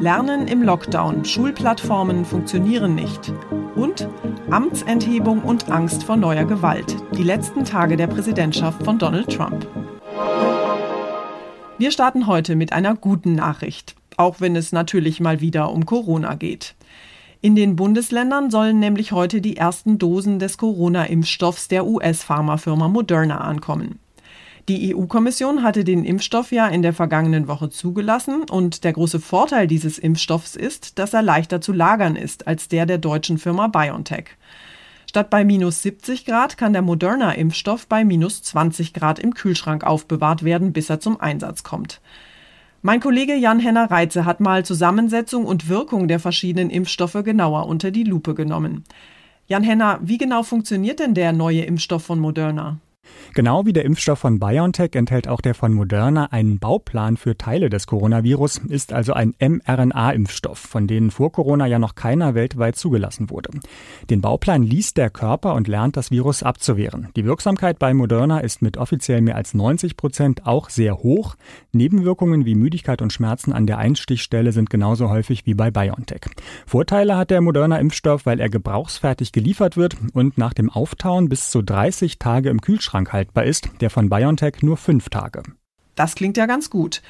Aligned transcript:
Lernen 0.00 0.48
im 0.48 0.62
Lockdown. 0.62 1.26
Schulplattformen 1.26 2.24
funktionieren 2.24 2.94
nicht. 2.94 3.34
Und 3.74 4.08
Amtsenthebung 4.50 5.42
und 5.42 5.70
Angst 5.70 6.04
vor 6.04 6.16
neuer 6.16 6.46
Gewalt. 6.46 6.96
Die 7.18 7.22
letzten 7.22 7.66
Tage 7.66 7.98
der 7.98 8.06
Präsidentschaft 8.06 8.82
von 8.82 8.98
Donald 8.98 9.30
Trump. 9.30 9.68
Wir 11.76 11.90
starten 11.90 12.26
heute 12.26 12.56
mit 12.56 12.72
einer 12.72 12.94
guten 12.94 13.34
Nachricht, 13.34 13.94
auch 14.16 14.40
wenn 14.40 14.56
es 14.56 14.72
natürlich 14.72 15.20
mal 15.20 15.42
wieder 15.42 15.70
um 15.70 15.84
Corona 15.84 16.34
geht. 16.34 16.76
In 17.42 17.54
den 17.54 17.76
Bundesländern 17.76 18.50
sollen 18.50 18.80
nämlich 18.80 19.12
heute 19.12 19.42
die 19.42 19.58
ersten 19.58 19.98
Dosen 19.98 20.38
des 20.38 20.56
Corona-Impfstoffs 20.56 21.68
der 21.68 21.86
US-Pharmafirma 21.86 22.88
Moderna 22.88 23.42
ankommen. 23.42 23.98
Die 24.68 24.94
EU-Kommission 24.94 25.62
hatte 25.62 25.84
den 25.84 26.04
Impfstoff 26.04 26.52
ja 26.52 26.66
in 26.68 26.82
der 26.82 26.92
vergangenen 26.92 27.48
Woche 27.48 27.70
zugelassen 27.70 28.44
und 28.50 28.84
der 28.84 28.92
große 28.92 29.20
Vorteil 29.20 29.66
dieses 29.66 29.98
Impfstoffs 29.98 30.54
ist, 30.54 30.98
dass 30.98 31.14
er 31.14 31.22
leichter 31.22 31.60
zu 31.60 31.72
lagern 31.72 32.14
ist 32.16 32.46
als 32.46 32.68
der 32.68 32.86
der 32.86 32.98
deutschen 32.98 33.38
Firma 33.38 33.68
BioNTech. 33.68 34.36
Statt 35.08 35.28
bei 35.28 35.44
minus 35.44 35.82
70 35.82 36.24
Grad 36.24 36.56
kann 36.56 36.72
der 36.72 36.82
Moderna-Impfstoff 36.82 37.88
bei 37.88 38.04
minus 38.04 38.42
20 38.42 38.94
Grad 38.94 39.18
im 39.18 39.34
Kühlschrank 39.34 39.82
aufbewahrt 39.82 40.44
werden, 40.44 40.72
bis 40.72 40.88
er 40.88 41.00
zum 41.00 41.20
Einsatz 41.20 41.64
kommt. 41.64 42.00
Mein 42.82 43.00
Kollege 43.00 43.34
Jan-Henner 43.34 43.90
Reitze 43.90 44.24
hat 44.24 44.40
mal 44.40 44.64
Zusammensetzung 44.64 45.46
und 45.46 45.68
Wirkung 45.68 46.06
der 46.06 46.20
verschiedenen 46.20 46.70
Impfstoffe 46.70 47.18
genauer 47.24 47.66
unter 47.66 47.90
die 47.90 48.04
Lupe 48.04 48.34
genommen. 48.34 48.84
Jan-Henner, 49.48 49.98
wie 50.00 50.16
genau 50.16 50.44
funktioniert 50.44 51.00
denn 51.00 51.14
der 51.14 51.32
neue 51.32 51.62
Impfstoff 51.62 52.04
von 52.04 52.20
Moderna? 52.20 52.78
Genau 53.34 53.64
wie 53.64 53.72
der 53.72 53.84
Impfstoff 53.84 54.18
von 54.18 54.40
BioNTech 54.40 54.96
enthält 54.96 55.28
auch 55.28 55.40
der 55.40 55.54
von 55.54 55.72
Moderna 55.72 56.26
einen 56.26 56.58
Bauplan 56.58 57.16
für 57.16 57.38
Teile 57.38 57.70
des 57.70 57.86
Coronavirus, 57.86 58.58
ist 58.68 58.92
also 58.92 59.12
ein 59.12 59.34
mRNA-Impfstoff, 59.38 60.58
von 60.58 60.88
denen 60.88 61.12
vor 61.12 61.30
Corona 61.30 61.66
ja 61.66 61.78
noch 61.78 61.94
keiner 61.94 62.34
weltweit 62.34 62.74
zugelassen 62.74 63.30
wurde. 63.30 63.50
Den 64.10 64.20
Bauplan 64.20 64.64
liest 64.64 64.96
der 64.96 65.10
Körper 65.10 65.54
und 65.54 65.68
lernt 65.68 65.96
das 65.96 66.10
Virus 66.10 66.42
abzuwehren. 66.42 67.08
Die 67.14 67.24
Wirksamkeit 67.24 67.78
bei 67.78 67.94
Moderna 67.94 68.40
ist 68.40 68.62
mit 68.62 68.76
offiziell 68.76 69.20
mehr 69.20 69.36
als 69.36 69.54
90 69.54 69.96
Prozent 69.96 70.46
auch 70.46 70.68
sehr 70.68 70.98
hoch. 70.98 71.36
Nebenwirkungen 71.70 72.44
wie 72.46 72.56
Müdigkeit 72.56 73.00
und 73.00 73.12
Schmerzen 73.12 73.52
an 73.52 73.66
der 73.66 73.78
Einstichstelle 73.78 74.50
sind 74.50 74.70
genauso 74.70 75.08
häufig 75.08 75.46
wie 75.46 75.54
bei 75.54 75.70
BioNTech. 75.70 76.22
Vorteile 76.66 77.16
hat 77.16 77.30
der 77.30 77.40
Moderna-Impfstoff, 77.42 78.26
weil 78.26 78.40
er 78.40 78.50
gebrauchsfertig 78.50 79.30
geliefert 79.30 79.76
wird 79.76 79.96
und 80.14 80.36
nach 80.36 80.52
dem 80.52 80.68
Auftauen 80.68 81.28
bis 81.28 81.50
zu 81.50 81.62
30 81.62 82.18
Tage 82.18 82.48
im 82.50 82.60
Kühlschrank 82.60 82.99
Kühlschrank 83.00 83.12
haltbar 83.12 83.44
ist, 83.44 83.68
der 83.80 83.90
von 83.90 84.08
BioNTech 84.08 84.62
nur 84.62 84.76
fünf 84.76 85.08
Tage. 85.08 85.42
Das 85.94 86.14
klingt 86.14 86.36
ja 86.36 86.46
ganz 86.46 86.70
gut. 86.70 87.02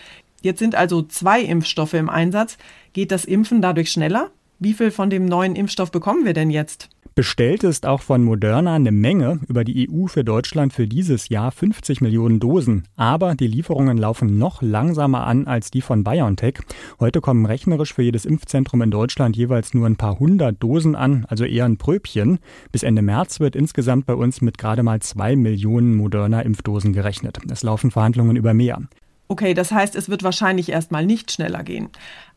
Jetzt 0.42 0.58
sind 0.58 0.74
also 0.74 1.02
zwei 1.02 1.40
Impfstoffe 1.42 1.94
im 1.94 2.08
Einsatz. 2.08 2.56
Geht 2.92 3.10
das 3.12 3.24
Impfen 3.24 3.60
dadurch 3.60 3.90
schneller? 3.92 4.30
Wie 4.58 4.72
viel 4.72 4.90
von 4.90 5.10
dem 5.10 5.26
neuen 5.26 5.56
Impfstoff 5.56 5.90
bekommen 5.90 6.24
wir 6.24 6.32
denn 6.32 6.50
jetzt? 6.50 6.88
Bestellt 7.14 7.64
ist 7.64 7.86
auch 7.86 8.02
von 8.02 8.22
Moderna 8.22 8.74
eine 8.74 8.92
Menge 8.92 9.40
über 9.48 9.64
die 9.64 9.90
EU 9.90 10.06
für 10.06 10.22
Deutschland 10.22 10.72
für 10.72 10.86
dieses 10.86 11.28
Jahr 11.28 11.50
50 11.50 12.00
Millionen 12.00 12.38
Dosen. 12.38 12.84
Aber 12.96 13.34
die 13.34 13.48
Lieferungen 13.48 13.98
laufen 13.98 14.38
noch 14.38 14.62
langsamer 14.62 15.26
an 15.26 15.46
als 15.46 15.72
die 15.72 15.80
von 15.80 16.04
BioNTech. 16.04 16.60
Heute 17.00 17.20
kommen 17.20 17.46
rechnerisch 17.46 17.92
für 17.92 18.02
jedes 18.02 18.24
Impfzentrum 18.24 18.80
in 18.82 18.92
Deutschland 18.92 19.36
jeweils 19.36 19.74
nur 19.74 19.86
ein 19.86 19.96
paar 19.96 20.20
hundert 20.20 20.62
Dosen 20.62 20.94
an, 20.94 21.26
also 21.28 21.44
eher 21.44 21.64
ein 21.64 21.78
Pröbchen. 21.78 22.38
Bis 22.70 22.84
Ende 22.84 23.02
März 23.02 23.40
wird 23.40 23.56
insgesamt 23.56 24.06
bei 24.06 24.14
uns 24.14 24.40
mit 24.40 24.56
gerade 24.56 24.84
mal 24.84 25.00
zwei 25.00 25.34
Millionen 25.34 25.96
Moderna-Impfdosen 25.96 26.92
gerechnet. 26.92 27.38
Es 27.50 27.64
laufen 27.64 27.90
Verhandlungen 27.90 28.36
über 28.36 28.54
mehr. 28.54 28.82
Okay, 29.30 29.54
das 29.54 29.70
heißt, 29.70 29.94
es 29.94 30.08
wird 30.08 30.24
wahrscheinlich 30.24 30.70
erstmal 30.70 31.06
nicht 31.06 31.30
schneller 31.30 31.62
gehen. 31.62 31.90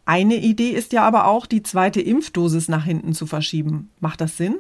Eine 0.06 0.36
Idee 0.36 0.72
ist 0.72 0.92
ja 0.92 1.06
aber 1.06 1.28
auch, 1.28 1.46
die 1.46 1.64
zweite 1.64 2.02
Impfdosis 2.02 2.68
nach 2.68 2.84
hinten 2.84 3.14
zu 3.14 3.26
verschieben. 3.26 3.90
Macht 4.00 4.22
das 4.22 4.38
Sinn? 4.38 4.58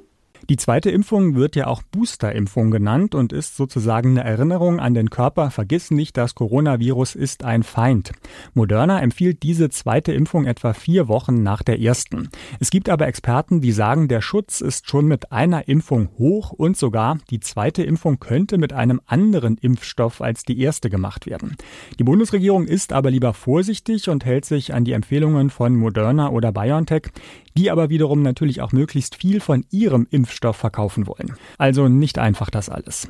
Die 0.49 0.57
zweite 0.57 0.89
Impfung 0.89 1.35
wird 1.35 1.55
ja 1.55 1.67
auch 1.67 1.81
Boosterimpfung 1.83 2.69
genannt 2.69 3.15
und 3.15 3.31
ist 3.31 3.55
sozusagen 3.55 4.11
eine 4.11 4.27
Erinnerung 4.27 4.81
an 4.81 4.93
den 4.93 5.09
Körper, 5.09 5.51
vergiss 5.51 5.89
nicht, 5.89 6.17
das 6.17 6.35
Coronavirus 6.35 7.15
ist 7.15 7.45
ein 7.45 7.63
Feind. 7.63 8.11
Moderna 8.53 8.99
empfiehlt 9.01 9.41
diese 9.43 9.69
zweite 9.69 10.11
Impfung 10.11 10.45
etwa 10.45 10.73
vier 10.73 11.07
Wochen 11.07 11.43
nach 11.43 11.63
der 11.63 11.79
ersten. 11.79 12.27
Es 12.59 12.71
gibt 12.71 12.89
aber 12.89 13.07
Experten, 13.07 13.61
die 13.61 13.71
sagen, 13.71 14.09
der 14.09 14.19
Schutz 14.19 14.59
ist 14.59 14.89
schon 14.89 15.05
mit 15.05 15.31
einer 15.31 15.69
Impfung 15.69 16.09
hoch 16.17 16.51
und 16.51 16.75
sogar 16.75 17.19
die 17.29 17.39
zweite 17.39 17.83
Impfung 17.83 18.19
könnte 18.19 18.57
mit 18.57 18.73
einem 18.73 18.99
anderen 19.05 19.57
Impfstoff 19.57 20.19
als 20.21 20.43
die 20.43 20.59
erste 20.59 20.89
gemacht 20.89 21.25
werden. 21.25 21.55
Die 21.99 22.03
Bundesregierung 22.03 22.67
ist 22.67 22.91
aber 22.91 23.11
lieber 23.11 23.33
vorsichtig 23.33 24.09
und 24.09 24.25
hält 24.25 24.43
sich 24.43 24.73
an 24.73 24.83
die 24.83 24.91
Empfehlungen 24.91 25.49
von 25.49 25.73
Moderna 25.73 26.31
oder 26.31 26.51
BioNTech 26.51 27.03
die 27.57 27.71
aber 27.71 27.89
wiederum 27.89 28.21
natürlich 28.21 28.61
auch 28.61 28.71
möglichst 28.71 29.15
viel 29.15 29.39
von 29.39 29.65
ihrem 29.69 30.07
Impfstoff 30.09 30.55
verkaufen 30.55 31.07
wollen. 31.07 31.35
Also 31.57 31.87
nicht 31.87 32.19
einfach 32.19 32.49
das 32.49 32.69
alles. 32.69 33.09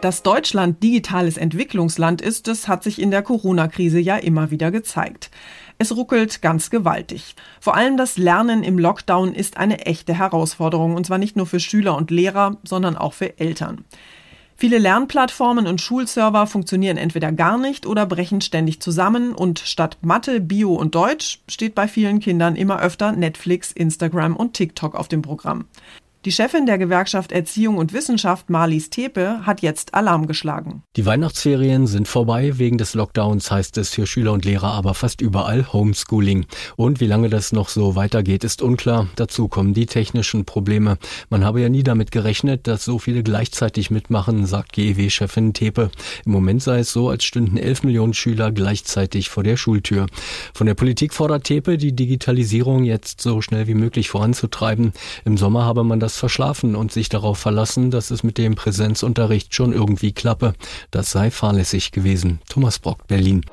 Dass 0.00 0.22
Deutschland 0.22 0.82
digitales 0.82 1.38
Entwicklungsland 1.38 2.20
ist, 2.20 2.46
das 2.46 2.68
hat 2.68 2.84
sich 2.84 3.00
in 3.00 3.10
der 3.10 3.22
Corona-Krise 3.22 3.98
ja 3.98 4.16
immer 4.16 4.50
wieder 4.50 4.70
gezeigt. 4.70 5.30
Es 5.78 5.96
ruckelt 5.96 6.42
ganz 6.42 6.68
gewaltig. 6.68 7.34
Vor 7.58 7.74
allem 7.74 7.96
das 7.96 8.18
Lernen 8.18 8.62
im 8.62 8.78
Lockdown 8.78 9.34
ist 9.34 9.56
eine 9.56 9.86
echte 9.86 10.12
Herausforderung, 10.12 10.94
und 10.94 11.06
zwar 11.06 11.16
nicht 11.16 11.36
nur 11.36 11.46
für 11.46 11.58
Schüler 11.58 11.96
und 11.96 12.10
Lehrer, 12.10 12.58
sondern 12.64 12.98
auch 12.98 13.14
für 13.14 13.38
Eltern. 13.40 13.84
Viele 14.56 14.78
Lernplattformen 14.78 15.66
und 15.66 15.80
Schulserver 15.80 16.46
funktionieren 16.46 16.96
entweder 16.96 17.32
gar 17.32 17.58
nicht 17.58 17.86
oder 17.86 18.06
brechen 18.06 18.40
ständig 18.40 18.80
zusammen 18.80 19.34
und 19.34 19.58
statt 19.58 19.98
Mathe, 20.02 20.40
Bio 20.40 20.74
und 20.74 20.94
Deutsch 20.94 21.40
steht 21.48 21.74
bei 21.74 21.88
vielen 21.88 22.20
Kindern 22.20 22.54
immer 22.54 22.80
öfter 22.80 23.12
Netflix, 23.12 23.72
Instagram 23.72 24.36
und 24.36 24.52
TikTok 24.54 24.94
auf 24.94 25.08
dem 25.08 25.22
Programm. 25.22 25.66
Die 26.24 26.32
Chefin 26.32 26.64
der 26.64 26.78
Gewerkschaft 26.78 27.32
Erziehung 27.32 27.76
und 27.76 27.92
Wissenschaft, 27.92 28.48
Marlies 28.48 28.88
Tepe, 28.88 29.40
hat 29.44 29.60
jetzt 29.60 29.92
Alarm 29.92 30.26
geschlagen. 30.26 30.82
Die 30.96 31.04
Weihnachtsferien 31.04 31.86
sind 31.86 32.08
vorbei. 32.08 32.56
Wegen 32.56 32.78
des 32.78 32.94
Lockdowns 32.94 33.50
heißt 33.50 33.76
es 33.76 33.90
für 33.90 34.06
Schüler 34.06 34.32
und 34.32 34.46
Lehrer 34.46 34.72
aber 34.72 34.94
fast 34.94 35.20
überall 35.20 35.70
Homeschooling. 35.70 36.46
Und 36.76 37.00
wie 37.00 37.06
lange 37.06 37.28
das 37.28 37.52
noch 37.52 37.68
so 37.68 37.94
weitergeht, 37.94 38.42
ist 38.42 38.62
unklar. 38.62 39.06
Dazu 39.16 39.48
kommen 39.48 39.74
die 39.74 39.84
technischen 39.84 40.46
Probleme. 40.46 40.96
Man 41.28 41.44
habe 41.44 41.60
ja 41.60 41.68
nie 41.68 41.82
damit 41.82 42.10
gerechnet, 42.10 42.68
dass 42.68 42.86
so 42.86 42.98
viele 42.98 43.22
gleichzeitig 43.22 43.90
mitmachen, 43.90 44.46
sagt 44.46 44.72
GEW-Chefin 44.72 45.52
Tepe. 45.52 45.90
Im 46.24 46.32
Moment 46.32 46.62
sei 46.62 46.78
es 46.78 46.90
so, 46.90 47.10
als 47.10 47.24
stünden 47.24 47.58
11 47.58 47.82
Millionen 47.82 48.14
Schüler 48.14 48.50
gleichzeitig 48.50 49.28
vor 49.28 49.42
der 49.42 49.58
Schultür. 49.58 50.06
Von 50.54 50.66
der 50.66 50.74
Politik 50.74 51.12
fordert 51.12 51.44
Tepe, 51.44 51.76
die 51.76 51.94
Digitalisierung 51.94 52.84
jetzt 52.84 53.20
so 53.20 53.42
schnell 53.42 53.66
wie 53.66 53.74
möglich 53.74 54.08
voranzutreiben. 54.08 54.94
Im 55.26 55.36
Sommer 55.36 55.66
habe 55.66 55.84
man 55.84 56.00
das 56.00 56.13
etwas 56.14 56.20
verschlafen 56.20 56.76
und 56.76 56.92
sich 56.92 57.08
darauf 57.08 57.38
verlassen, 57.38 57.90
dass 57.90 58.10
es 58.10 58.22
mit 58.22 58.38
dem 58.38 58.54
Präsenzunterricht 58.54 59.54
schon 59.54 59.72
irgendwie 59.72 60.12
klappe. 60.12 60.54
Das 60.90 61.10
sei 61.10 61.30
fahrlässig 61.30 61.90
gewesen. 61.92 62.40
Thomas 62.48 62.78
Brock, 62.78 63.06
Berlin. 63.08 63.44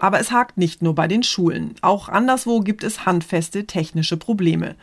Aber 0.00 0.18
es 0.18 0.32
hakt 0.32 0.56
nicht 0.56 0.82
nur 0.82 0.94
bei 0.94 1.06
den 1.06 1.22
Schulen. 1.22 1.74
Auch 1.82 2.08
anderswo 2.08 2.60
gibt 2.60 2.82
es 2.84 3.04
handfeste 3.06 3.66
technische 3.66 4.16
Probleme. 4.16 4.74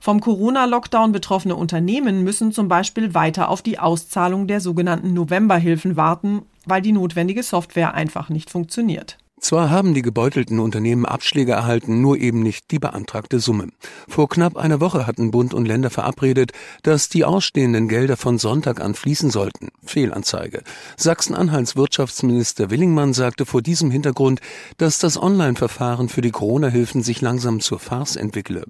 Vom 0.00 0.20
Corona-Lockdown 0.20 1.12
betroffene 1.12 1.54
Unternehmen 1.54 2.24
müssen 2.24 2.52
zum 2.52 2.68
Beispiel 2.68 3.14
weiter 3.14 3.48
auf 3.48 3.62
die 3.62 3.78
Auszahlung 3.78 4.48
der 4.48 4.60
sogenannten 4.60 5.14
Novemberhilfen 5.14 5.96
warten, 5.96 6.42
weil 6.64 6.82
die 6.82 6.92
notwendige 6.92 7.42
Software 7.42 7.94
einfach 7.94 8.30
nicht 8.30 8.50
funktioniert. 8.50 9.18
Zwar 9.42 9.70
haben 9.70 9.92
die 9.92 10.02
gebeutelten 10.02 10.60
Unternehmen 10.60 11.04
Abschläge 11.04 11.50
erhalten, 11.50 12.00
nur 12.00 12.16
eben 12.16 12.44
nicht 12.44 12.70
die 12.70 12.78
beantragte 12.78 13.40
Summe. 13.40 13.70
Vor 14.08 14.28
knapp 14.28 14.56
einer 14.56 14.80
Woche 14.80 15.08
hatten 15.08 15.32
Bund 15.32 15.52
und 15.52 15.66
Länder 15.66 15.90
verabredet, 15.90 16.52
dass 16.84 17.08
die 17.08 17.24
ausstehenden 17.24 17.88
Gelder 17.88 18.16
von 18.16 18.38
Sonntag 18.38 18.80
an 18.80 18.94
fließen 18.94 19.30
sollten. 19.30 19.70
Fehlanzeige. 19.84 20.62
Sachsen-Anhalts 20.96 21.74
Wirtschaftsminister 21.74 22.70
Willingmann 22.70 23.14
sagte 23.14 23.44
vor 23.44 23.62
diesem 23.62 23.90
Hintergrund, 23.90 24.40
dass 24.76 25.00
das 25.00 25.20
Online-Verfahren 25.20 26.08
für 26.08 26.20
die 26.20 26.30
Corona-Hilfen 26.30 27.02
sich 27.02 27.20
langsam 27.20 27.58
zur 27.58 27.80
Farce 27.80 28.14
entwickle. 28.14 28.64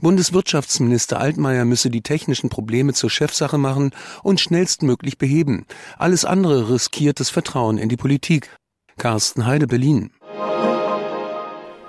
Bundeswirtschaftsminister 0.00 1.20
Altmaier 1.20 1.64
müsse 1.64 1.90
die 1.90 2.02
technischen 2.02 2.48
Probleme 2.48 2.92
zur 2.92 3.10
Chefsache 3.10 3.58
machen 3.58 3.92
und 4.24 4.40
schnellstmöglich 4.40 5.18
beheben. 5.18 5.64
Alles 5.96 6.24
andere 6.24 6.70
riskiert 6.70 7.20
das 7.20 7.30
Vertrauen 7.30 7.78
in 7.78 7.88
die 7.88 7.96
Politik. 7.96 8.57
Carsten 8.98 9.46
Heide, 9.46 9.66
Berlin. 9.66 10.10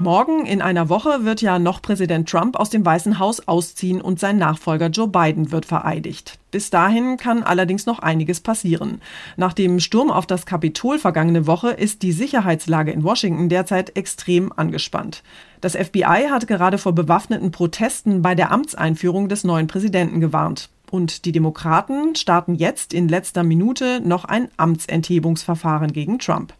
Morgen 0.01 0.45
in 0.45 0.61
einer 0.61 0.87
Woche 0.87 1.25
wird 1.25 1.41
ja 1.41 1.59
noch 1.59 1.81
Präsident 1.81 2.29
Trump 2.29 2.55
aus 2.55 2.69
dem 2.69 2.85
Weißen 2.85 3.19
Haus 3.19 3.45
ausziehen 3.49 3.99
und 3.99 4.17
sein 4.17 4.37
Nachfolger 4.37 4.87
Joe 4.87 5.09
Biden 5.09 5.51
wird 5.51 5.65
vereidigt. 5.65 6.39
Bis 6.51 6.69
dahin 6.69 7.17
kann 7.17 7.43
allerdings 7.43 7.85
noch 7.85 7.99
einiges 7.99 8.39
passieren. 8.39 9.01
Nach 9.35 9.51
dem 9.51 9.81
Sturm 9.81 10.09
auf 10.09 10.25
das 10.25 10.45
Kapitol 10.45 10.99
vergangene 10.99 11.47
Woche 11.47 11.71
ist 11.71 12.01
die 12.01 12.13
Sicherheitslage 12.13 12.91
in 12.91 13.03
Washington 13.03 13.49
derzeit 13.49 13.97
extrem 13.97 14.53
angespannt. 14.55 15.21
Das 15.59 15.75
FBI 15.75 16.27
hat 16.29 16.47
gerade 16.47 16.77
vor 16.77 16.93
bewaffneten 16.93 17.51
Protesten 17.51 18.21
bei 18.21 18.35
der 18.35 18.51
Amtseinführung 18.51 19.27
des 19.27 19.43
neuen 19.43 19.67
Präsidenten 19.67 20.21
gewarnt. 20.21 20.69
Und 20.91 21.25
die 21.25 21.33
Demokraten 21.33 22.15
starten 22.15 22.55
jetzt 22.55 22.93
in 22.93 23.09
letzter 23.09 23.43
Minute 23.43 23.99
noch 23.99 24.23
ein 24.23 24.47
Amtsenthebungsverfahren 24.55 25.91
gegen 25.91 26.19
Trump. 26.19 26.53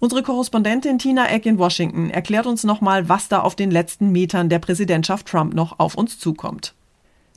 Unsere 0.00 0.22
Korrespondentin 0.22 0.98
Tina 0.98 1.28
Eck 1.28 1.44
in 1.44 1.58
Washington 1.58 2.08
erklärt 2.08 2.46
uns 2.46 2.64
nochmal, 2.64 3.10
was 3.10 3.28
da 3.28 3.40
auf 3.40 3.54
den 3.54 3.70
letzten 3.70 4.10
Metern 4.10 4.48
der 4.48 4.58
Präsidentschaft 4.58 5.26
Trump 5.26 5.52
noch 5.52 5.78
auf 5.78 5.94
uns 5.94 6.18
zukommt. 6.18 6.74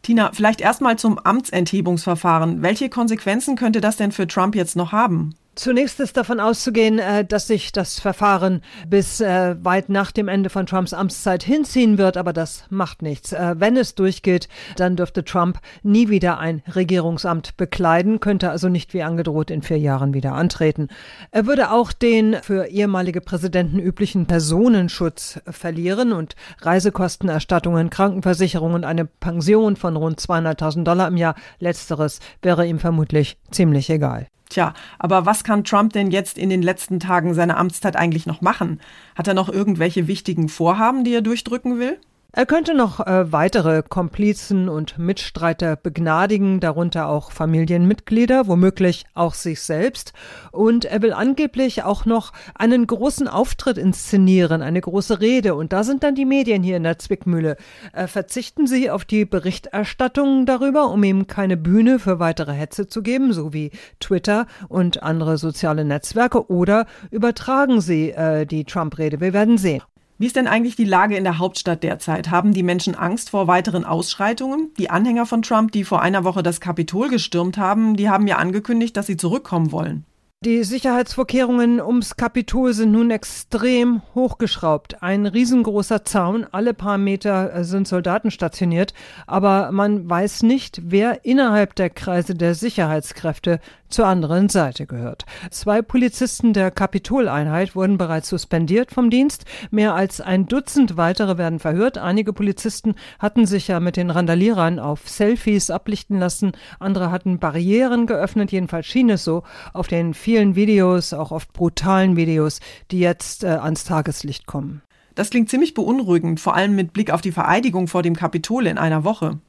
Tina, 0.02 0.32
vielleicht 0.34 0.62
erstmal 0.62 0.98
zum 0.98 1.20
Amtsenthebungsverfahren. 1.20 2.62
Welche 2.62 2.90
Konsequenzen 2.90 3.58
könnte 3.58 3.82
das 3.82 3.98
denn 3.98 4.14
für 4.14 4.28
Trump 4.28 4.56
jetzt 4.56 4.78
noch 4.78 4.94
haben? 4.94 5.36
Zunächst 5.56 6.00
ist 6.00 6.18
davon 6.18 6.40
auszugehen, 6.40 6.98
äh, 6.98 7.24
dass 7.24 7.46
sich 7.46 7.72
das 7.72 8.00
Verfahren 8.00 8.62
bis 8.88 9.22
äh, 9.22 9.56
weit 9.64 9.88
nach 9.88 10.12
dem 10.12 10.28
Ende 10.28 10.50
von 10.50 10.66
Trumps 10.66 10.94
Amtszeit 10.94 11.44
hinziehen 11.44 12.00
wird, 12.00 12.18
aber 12.18 12.34
das 12.34 12.66
macht 12.72 13.04
nichts. 13.04 13.34
Äh, 13.34 13.56
wenn 13.60 13.78
es 13.78 13.94
durchgeht, 13.94 14.48
dann 14.78 14.96
dürfte 14.96 15.24
Trump 15.24 15.60
nie 15.84 16.10
wieder 16.10 16.40
ein 16.40 16.64
Regierungsamt 16.74 17.56
bekleiden, 17.56 18.20
könnte 18.20 18.50
also 18.50 18.68
nicht 18.68 18.96
wie 18.96 19.04
angedroht 19.04 19.52
in 19.52 19.62
vier 19.62 19.78
Jahren 19.78 20.16
wieder 20.16 20.34
antreten. 20.34 20.88
Er 21.30 21.46
würde 21.46 21.70
auch 21.70 21.92
den 21.92 22.36
für 22.42 22.66
ehemalige 22.66 23.22
Präsidenten 23.22 23.78
üblichen 23.78 24.26
Personenschutz 24.26 25.40
verlieren 25.46 26.14
und 26.14 26.36
Reisekostenerstattungen, 26.62 27.92
Krankenversicherung 27.92 28.74
und 28.74 28.86
eine 28.86 29.06
Pension 29.06 29.76
von 29.76 29.98
rund 29.98 30.20
200.000 30.20 30.84
Dollar 30.84 31.08
im 31.10 31.18
Jahr. 31.18 31.36
Letzteres 31.60 32.22
wäre 32.42 32.66
ihm 32.66 32.80
vermutlich 32.80 33.38
ziemlich 33.52 33.92
egal. 33.92 34.28
Tja, 34.54 34.76
aber 35.00 35.26
was 35.26 35.44
kann 35.44 35.64
Trump 35.64 35.94
denn 35.94 36.12
jetzt 36.12 36.38
in 36.38 36.52
den 36.52 36.62
letzten 36.62 37.00
Tagen 37.00 37.34
seiner 37.34 37.58
Amtszeit 37.58 37.96
eigentlich 37.96 38.28
noch 38.28 38.42
machen? 38.42 38.80
Hat 39.16 39.28
er 39.28 39.34
noch 39.34 39.50
irgendwelche 39.50 40.08
wichtigen 40.08 40.48
Vorhaben, 40.48 41.04
die 41.04 41.12
er 41.12 41.24
durchdrücken 41.24 41.80
will? 41.80 41.98
Er 42.36 42.48
könnte 42.48 42.74
noch 42.74 43.00
äh, 43.00 43.32
weitere 43.32 43.84
Komplizen 43.88 44.68
und 44.68 44.98
Mitstreiter 44.98 45.76
begnadigen, 45.76 46.60
darunter 46.60 47.08
auch 47.08 47.32
Familienmitglieder, 47.32 48.48
womöglich 48.48 49.06
auch 49.14 49.36
sich 49.36 49.62
selbst. 49.62 50.14
Und 50.52 50.86
er 50.86 51.04
will 51.04 51.14
angeblich 51.14 51.84
auch 51.84 52.08
noch 52.08 52.34
einen 52.56 52.88
großen 52.88 53.28
Auftritt 53.28 53.78
inszenieren, 53.78 54.64
eine 54.64 54.82
große 54.82 55.22
Rede. 55.22 55.54
Und 55.54 55.74
da 55.74 55.84
sind 55.84 56.02
dann 56.02 56.16
die 56.16 56.26
Medien 56.26 56.64
hier 56.64 56.78
in 56.78 56.84
der 56.84 56.98
Zwickmühle. 56.98 57.56
Äh, 57.94 58.08
verzichten 58.08 58.66
Sie 58.66 58.90
auf 58.90 59.06
die 59.06 59.26
Berichterstattung 59.26 60.48
darüber, 60.48 60.90
um 60.90 61.04
ihm 61.04 61.28
keine 61.28 61.56
Bühne 61.56 62.00
für 62.00 62.18
weitere 62.18 62.54
Hetze 62.54 62.88
zu 62.88 63.04
geben, 63.04 63.32
so 63.32 63.54
wie 63.54 63.70
Twitter 64.00 64.48
und 64.70 65.04
andere 65.04 65.38
soziale 65.38 65.86
Netzwerke, 65.86 66.50
oder 66.50 66.88
übertragen 67.12 67.80
Sie 67.80 68.10
äh, 68.10 68.48
die 68.48 68.64
Trump-Rede. 68.64 69.22
Wir 69.22 69.34
werden 69.34 69.60
sehen. 69.60 69.84
Wie 70.24 70.28
ist 70.28 70.38
denn 70.38 70.48
eigentlich 70.48 70.78
die 70.78 70.86
Lage 70.86 71.18
in 71.18 71.26
der 71.26 71.38
Hauptstadt 71.38 71.84
derzeit? 71.84 72.32
Haben 72.32 72.54
die 72.54 72.64
Menschen 72.64 72.96
Angst 72.96 73.32
vor 73.32 73.48
weiteren 73.48 73.84
Ausschreitungen? 73.84 74.72
Die 74.78 74.90
Anhänger 74.90 75.26
von 75.26 75.42
Trump, 75.42 75.74
die 75.74 75.84
vor 75.84 76.02
einer 76.02 76.24
Woche 76.24 76.42
das 76.42 76.62
Kapitol 76.62 77.10
gestürmt 77.10 77.58
haben, 77.58 77.98
die 77.98 78.08
haben 78.08 78.26
ja 78.26 78.38
angekündigt, 78.38 78.96
dass 78.96 79.06
sie 79.06 79.18
zurückkommen 79.18 79.74
wollen. 79.74 80.06
Die 80.46 80.66
Sicherheitsvorkehrungen 80.66 81.80
ums 81.80 82.18
Kapitol 82.18 82.74
sind 82.74 82.92
nun 82.92 83.12
extrem 83.12 84.02
hochgeschraubt. 84.14 85.02
Ein 85.02 85.26
riesengroßer 85.26 86.04
Zaun, 86.04 86.46
alle 86.52 86.74
paar 86.74 86.98
Meter 86.98 87.54
äh, 87.54 87.64
sind 87.64 87.88
Soldaten 87.88 88.30
stationiert, 88.30 88.94
aber 89.26 89.72
man 89.72 90.10
weiß 90.10 90.44
nicht, 90.44 90.82
wer 90.84 91.24
innerhalb 91.24 91.76
der 91.76 91.90
Kreise 91.90 92.34
der 92.36 92.56
Sicherheitskräfte 92.56 93.62
zur 93.94 94.08
anderen 94.08 94.50
Seite 94.50 94.86
gehört. 94.86 95.26
Zwei 95.52 95.82
Polizisten 95.82 96.52
der 96.54 96.72
Kapitoleinheit 96.72 97.76
wurden 97.76 97.98
bereits 97.98 98.28
suspendiert 98.28 98.92
vom 98.92 99.10
Dienst. 99.10 99.46
Mehr 99.72 99.94
als 99.94 100.20
ein 100.20 100.48
Dutzend 100.48 100.98
weitere 100.98 101.38
werden 101.38 101.60
verhört. 101.60 101.98
Einige 101.98 102.34
Polizisten 102.34 102.96
hatten 103.20 103.46
sich 103.46 103.68
ja 103.68 103.80
mit 103.80 103.96
den 103.96 104.10
Randalierern 104.10 104.80
auf 104.80 105.08
Selfies 105.08 105.70
ablichten 105.70 106.20
lassen. 106.20 106.54
Andere 106.80 107.12
hatten 107.12 107.40
Barrieren 107.40 108.08
geöffnet. 108.08 108.52
Jedenfalls 108.52 108.88
schien 108.88 109.10
es 109.10 109.24
so 109.24 109.44
auf 109.72 109.88
den 109.88 110.14
vielen 110.14 110.56
Videos, 110.56 111.14
auch 111.14 111.32
oft 111.32 111.54
brutalen 111.54 112.16
Videos, 112.16 112.60
die 112.92 113.00
jetzt 113.00 113.44
äh, 113.44 113.48
ans 113.48 113.84
Tageslicht 113.84 114.48
kommen. 114.48 114.82
Das 115.16 115.30
klingt 115.30 115.50
ziemlich 115.50 115.76
beunruhigend, 115.76 116.40
vor 116.40 116.56
allem 116.56 116.76
mit 116.76 116.92
Blick 116.92 117.12
auf 117.12 117.22
die 117.22 117.32
Vereidigung 117.32 117.88
vor 117.88 118.02
dem 118.02 118.16
Kapitol 118.16 118.66
in 118.66 118.80
einer 118.80 119.04
Woche. 119.04 119.40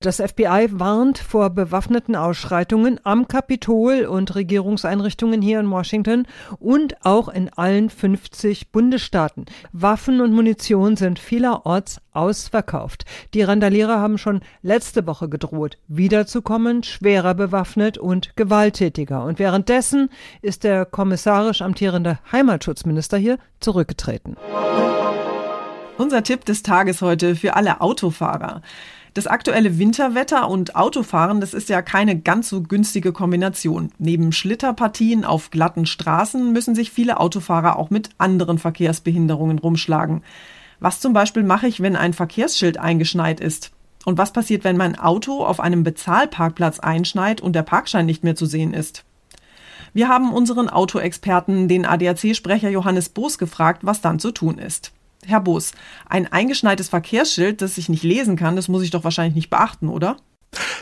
Das 0.00 0.18
FBI 0.18 0.68
warnt 0.70 1.18
vor 1.18 1.50
bewaffneten 1.50 2.14
Ausschreitungen 2.14 3.00
am 3.02 3.26
Kapitol 3.26 4.06
und 4.06 4.36
Regierungseinrichtungen 4.36 5.42
hier 5.42 5.58
in 5.58 5.68
Washington 5.72 6.28
und 6.60 7.04
auch 7.04 7.28
in 7.28 7.52
allen 7.52 7.90
50 7.90 8.70
Bundesstaaten. 8.70 9.46
Waffen 9.72 10.20
und 10.20 10.32
Munition 10.32 10.94
sind 10.94 11.18
vielerorts 11.18 12.00
ausverkauft. 12.12 13.06
Die 13.34 13.42
Randalierer 13.42 13.98
haben 13.98 14.18
schon 14.18 14.42
letzte 14.62 15.04
Woche 15.08 15.28
gedroht, 15.28 15.78
wiederzukommen, 15.88 16.84
schwerer 16.84 17.34
bewaffnet 17.34 17.98
und 17.98 18.36
gewalttätiger. 18.36 19.24
Und 19.24 19.40
währenddessen 19.40 20.10
ist 20.42 20.62
der 20.62 20.84
kommissarisch 20.86 21.60
amtierende 21.60 22.20
Heimatschutzminister 22.30 23.18
hier 23.18 23.38
zurückgetreten. 23.58 24.36
Unser 25.96 26.22
Tipp 26.22 26.44
des 26.44 26.62
Tages 26.62 27.02
heute 27.02 27.34
für 27.34 27.56
alle 27.56 27.80
Autofahrer. 27.80 28.62
Das 29.18 29.26
aktuelle 29.26 29.80
Winterwetter 29.80 30.48
und 30.48 30.76
Autofahren, 30.76 31.40
das 31.40 31.52
ist 31.52 31.68
ja 31.68 31.82
keine 31.82 32.20
ganz 32.20 32.48
so 32.48 32.62
günstige 32.62 33.12
Kombination. 33.12 33.90
Neben 33.98 34.30
Schlitterpartien 34.30 35.24
auf 35.24 35.50
glatten 35.50 35.86
Straßen 35.86 36.52
müssen 36.52 36.76
sich 36.76 36.92
viele 36.92 37.18
Autofahrer 37.18 37.80
auch 37.80 37.90
mit 37.90 38.10
anderen 38.18 38.58
Verkehrsbehinderungen 38.58 39.58
rumschlagen. 39.58 40.22
Was 40.78 41.00
zum 41.00 41.14
Beispiel 41.14 41.42
mache 41.42 41.66
ich, 41.66 41.80
wenn 41.80 41.96
ein 41.96 42.12
Verkehrsschild 42.12 42.78
eingeschneit 42.78 43.40
ist? 43.40 43.72
Und 44.04 44.18
was 44.18 44.32
passiert, 44.32 44.62
wenn 44.62 44.76
mein 44.76 44.96
Auto 44.96 45.44
auf 45.44 45.58
einem 45.58 45.82
Bezahlparkplatz 45.82 46.78
einschneit 46.78 47.40
und 47.40 47.56
der 47.56 47.64
Parkschein 47.64 48.06
nicht 48.06 48.22
mehr 48.22 48.36
zu 48.36 48.46
sehen 48.46 48.72
ist? 48.72 49.04
Wir 49.92 50.06
haben 50.06 50.32
unseren 50.32 50.68
Autoexperten, 50.68 51.66
den 51.66 51.86
ADAC-Sprecher 51.86 52.70
Johannes 52.70 53.08
Boos, 53.08 53.36
gefragt, 53.36 53.80
was 53.84 54.00
dann 54.00 54.20
zu 54.20 54.30
tun 54.30 54.58
ist. 54.58 54.92
Herr 55.26 55.40
Boos, 55.40 55.72
ein 56.08 56.30
eingeschneites 56.32 56.88
Verkehrsschild, 56.88 57.60
das 57.60 57.78
ich 57.78 57.88
nicht 57.88 58.02
lesen 58.02 58.36
kann, 58.36 58.56
das 58.56 58.68
muss 58.68 58.82
ich 58.82 58.90
doch 58.90 59.04
wahrscheinlich 59.04 59.34
nicht 59.34 59.50
beachten, 59.50 59.88
oder? 59.88 60.16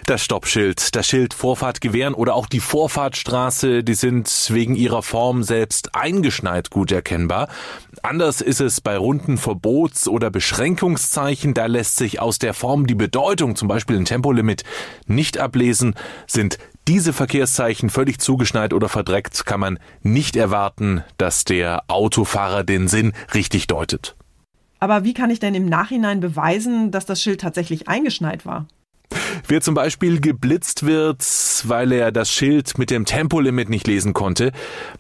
Das 0.07 0.23
Stoppschild, 0.23 0.95
das 0.95 1.09
Schild 1.09 1.35
Vorfahrt 1.35 1.81
gewähren 1.81 2.15
oder 2.15 2.37
auch 2.37 2.47
die 2.47 2.61
Vorfahrtstraße, 2.61 3.83
die 3.83 3.95
sind 3.95 4.31
wegen 4.51 4.77
ihrer 4.77 5.03
Form 5.03 5.43
selbst 5.43 5.97
eingeschneit 5.97 6.71
gut 6.71 6.93
erkennbar. 6.93 7.49
Anders 8.03 8.41
ist 8.41 8.61
es 8.61 8.81
bei 8.81 8.97
runden 8.97 9.37
Verbots- 9.37 10.07
oder 10.07 10.31
Beschränkungszeichen, 10.31 11.55
da 11.55 11.67
lässt 11.67 11.97
sich 11.97 12.21
aus 12.21 12.39
der 12.39 12.55
Form 12.55 12.87
die 12.87 12.95
Bedeutung, 12.95 13.57
zum 13.57 13.67
Beispiel 13.67 13.97
ein 13.97 14.05
Tempolimit, 14.05 14.63
nicht 15.07 15.39
ablesen. 15.39 15.97
Sind 16.29 16.59
diese 16.87 17.13
Verkehrszeichen 17.13 17.91
völlig 17.91 18.21
zugeschneit 18.21 18.73
oder 18.73 18.89
verdreckt, 18.89 19.45
kann 19.45 19.59
man 19.59 19.81
nicht 20.03 20.37
erwarten, 20.37 21.03
dass 21.19 21.45
der 21.45 21.83
Autofahrer 21.89 22.63
den 22.63 22.87
Sinn 22.87 23.13
richtig 23.35 23.67
deutet. 23.67 24.15
Aber 24.79 25.05
wie 25.05 25.15
kann 25.15 25.31
ich 25.31 25.41
denn 25.41 25.55
im 25.55 25.67
Nachhinein 25.67 26.21
beweisen, 26.21 26.91
dass 26.91 27.07
das 27.07 27.23
Schild 27.23 27.41
tatsächlich 27.41 27.89
eingeschneit 27.89 28.45
war? 28.45 28.67
Wer 29.47 29.61
zum 29.61 29.75
Beispiel 29.75 30.21
geblitzt 30.21 30.85
wird, 30.85 31.25
weil 31.65 31.93
er 31.93 32.11
das 32.11 32.31
Schild 32.31 32.79
mit 32.79 32.91
dem 32.91 33.05
Tempolimit 33.05 33.69
nicht 33.69 33.87
lesen 33.87 34.13
konnte, 34.13 34.53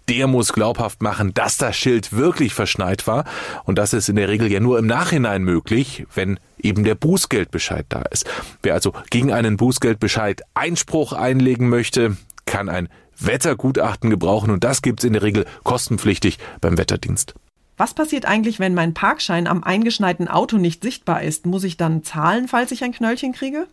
der 0.09 0.27
muss 0.27 0.53
glaubhaft 0.53 1.03
machen, 1.03 1.35
dass 1.35 1.57
das 1.57 1.77
Schild 1.77 2.13
wirklich 2.13 2.55
verschneit 2.55 3.07
war. 3.07 3.25
Und 3.65 3.79
das 3.79 3.93
ist 3.93 4.09
in 4.09 4.17
der 4.17 4.29
Regel 4.29 4.51
ja 4.51 4.61
nur 4.61 4.79
im 4.79 4.87
Nachhinein 4.87 5.43
möglich, 5.43 6.07
wenn 6.15 6.39
eben 6.63 6.85
der 6.85 6.95
Bußgeldbescheid 6.95 7.87
da 7.89 8.03
ist. 8.03 8.27
Wer 8.63 8.75
also 8.75 8.93
gegen 9.11 9.33
einen 9.33 9.57
Bußgeldbescheid 9.57 10.43
Einspruch 10.55 11.13
einlegen 11.13 11.69
möchte, 11.69 12.17
kann 12.45 12.69
ein 12.69 12.89
Wettergutachten 13.19 14.11
gebrauchen 14.11 14.51
und 14.51 14.63
das 14.63 14.83
gibt's 14.83 15.05
in 15.05 15.15
der 15.15 15.23
Regel 15.23 15.47
kostenpflichtig 15.65 16.39
beim 16.61 16.79
Wetterdienst. 16.79 17.35
Was 17.77 17.93
passiert 17.93 18.25
eigentlich, 18.25 18.59
wenn 18.59 18.75
mein 18.75 18.95
Parkschein 18.95 19.47
am 19.47 19.63
eingeschneiten 19.63 20.29
Auto 20.29 20.57
nicht 20.57 20.83
sichtbar 20.83 21.23
ist? 21.23 21.45
Muss 21.45 21.65
ich 21.65 21.77
dann 21.77 22.03
zahlen, 22.03 22.49
falls 22.49 22.73
ich 22.73 22.83
ein 22.83 22.93
Knöllchen 22.93 23.33
kriege? 23.33 23.67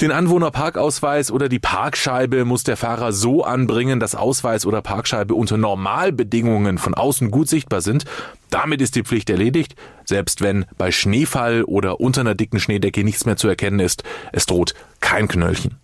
Den 0.00 0.10
Anwohnerparkausweis 0.10 1.30
oder 1.30 1.48
die 1.48 1.58
Parkscheibe 1.58 2.44
muss 2.44 2.64
der 2.64 2.78
Fahrer 2.78 3.12
so 3.12 3.44
anbringen, 3.44 4.00
dass 4.00 4.14
Ausweis 4.14 4.64
oder 4.64 4.80
Parkscheibe 4.80 5.34
unter 5.34 5.58
Normalbedingungen 5.58 6.78
von 6.78 6.94
außen 6.94 7.30
gut 7.30 7.48
sichtbar 7.48 7.82
sind. 7.82 8.04
Damit 8.48 8.80
ist 8.80 8.96
die 8.96 9.04
Pflicht 9.04 9.28
erledigt, 9.28 9.76
selbst 10.04 10.40
wenn 10.40 10.64
bei 10.78 10.90
Schneefall 10.90 11.62
oder 11.64 12.00
unter 12.00 12.22
einer 12.22 12.34
dicken 12.34 12.58
Schneedecke 12.58 13.04
nichts 13.04 13.26
mehr 13.26 13.36
zu 13.36 13.48
erkennen 13.48 13.80
ist. 13.80 14.02
Es 14.32 14.46
droht 14.46 14.74
kein 15.00 15.28
Knöllchen. 15.28 15.76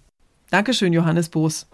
Dankeschön, 0.50 0.92
Johannes 0.92 1.28
Boos. 1.28 1.66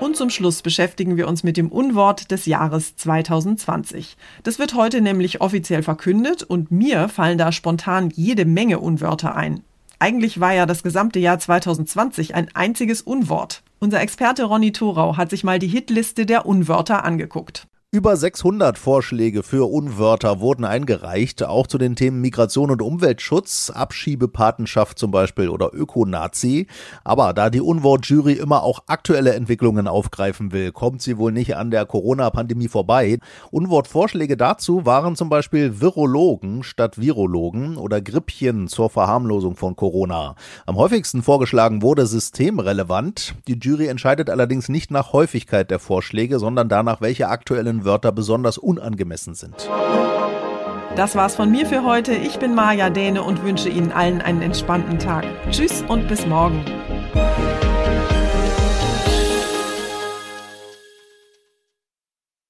Und 0.00 0.16
zum 0.16 0.30
Schluss 0.30 0.62
beschäftigen 0.62 1.16
wir 1.16 1.26
uns 1.26 1.42
mit 1.42 1.56
dem 1.56 1.72
Unwort 1.72 2.30
des 2.30 2.46
Jahres 2.46 2.94
2020. 2.94 4.16
Das 4.44 4.60
wird 4.60 4.74
heute 4.74 5.00
nämlich 5.00 5.40
offiziell 5.40 5.82
verkündet 5.82 6.44
und 6.44 6.70
mir 6.70 7.08
fallen 7.08 7.36
da 7.36 7.50
spontan 7.50 8.10
jede 8.14 8.44
Menge 8.44 8.78
Unwörter 8.78 9.34
ein. 9.34 9.64
Eigentlich 9.98 10.38
war 10.38 10.54
ja 10.54 10.66
das 10.66 10.84
gesamte 10.84 11.18
Jahr 11.18 11.40
2020 11.40 12.36
ein 12.36 12.48
einziges 12.54 13.02
Unwort. 13.02 13.62
Unser 13.80 14.00
Experte 14.00 14.44
Ronny 14.44 14.70
Thorau 14.70 15.16
hat 15.16 15.30
sich 15.30 15.42
mal 15.42 15.58
die 15.58 15.66
Hitliste 15.66 16.26
der 16.26 16.46
Unwörter 16.46 17.04
angeguckt. 17.04 17.66
Über 17.90 18.18
600 18.18 18.76
Vorschläge 18.76 19.42
für 19.42 19.64
Unwörter 19.64 20.40
wurden 20.40 20.66
eingereicht, 20.66 21.42
auch 21.42 21.66
zu 21.66 21.78
den 21.78 21.96
Themen 21.96 22.20
Migration 22.20 22.70
und 22.70 22.82
Umweltschutz, 22.82 23.70
Abschiebepatenschaft 23.70 24.98
zum 24.98 25.10
Beispiel 25.10 25.48
oder 25.48 25.70
Ökonazi. 25.72 26.66
Aber 27.02 27.32
da 27.32 27.48
die 27.48 27.62
Unwortjury 27.62 28.34
immer 28.34 28.62
auch 28.62 28.80
aktuelle 28.88 29.32
Entwicklungen 29.32 29.88
aufgreifen 29.88 30.52
will, 30.52 30.70
kommt 30.70 31.00
sie 31.00 31.16
wohl 31.16 31.32
nicht 31.32 31.56
an 31.56 31.70
der 31.70 31.86
Corona-Pandemie 31.86 32.68
vorbei. 32.68 33.20
Unwortvorschläge 33.52 34.36
dazu 34.36 34.84
waren 34.84 35.16
zum 35.16 35.30
Beispiel 35.30 35.80
Virologen 35.80 36.64
statt 36.64 37.00
Virologen 37.00 37.78
oder 37.78 38.02
Grippchen 38.02 38.68
zur 38.68 38.90
Verharmlosung 38.90 39.56
von 39.56 39.76
Corona. 39.76 40.34
Am 40.66 40.76
häufigsten 40.76 41.22
vorgeschlagen 41.22 41.80
wurde 41.80 42.06
systemrelevant. 42.06 43.34
Die 43.46 43.58
Jury 43.58 43.86
entscheidet 43.86 44.28
allerdings 44.28 44.68
nicht 44.68 44.90
nach 44.90 45.14
Häufigkeit 45.14 45.70
der 45.70 45.78
Vorschläge, 45.78 46.38
sondern 46.38 46.68
danach, 46.68 47.00
welche 47.00 47.28
aktuellen 47.28 47.77
einzelnen 47.78 47.84
Wörter 47.84 48.12
besonders 48.12 48.58
unangemessen 48.58 49.34
sind. 49.34 49.68
Das 50.96 51.14
war's 51.14 51.36
von 51.36 51.50
mir 51.50 51.66
für 51.66 51.84
heute. 51.84 52.12
Ich 52.12 52.38
bin 52.38 52.54
Maja 52.54 52.90
Däne 52.90 53.22
und 53.22 53.42
wünsche 53.44 53.68
Ihnen 53.68 53.92
allen 53.92 54.20
einen 54.20 54.42
entspannten 54.42 54.98
Tag. 54.98 55.24
Tschüss 55.50 55.84
und 55.86 56.08
bis 56.08 56.26
morgen. 56.26 56.64